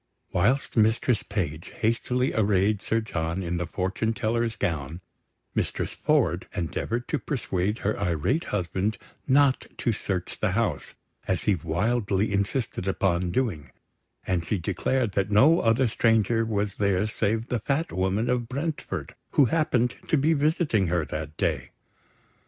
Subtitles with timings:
[0.31, 4.99] Whilst Mistress Page hastily arrayed Sir John in the fortune teller's gown,
[5.53, 10.95] Mistress Ford endeavoured to persuade her irate husband not to search the house,
[11.27, 13.69] as he wildly insisted upon doing;
[14.25, 19.13] and she declared that no other stranger was there save the Fat Woman of Brentford,
[19.33, 21.69] who happened to be visiting her that day.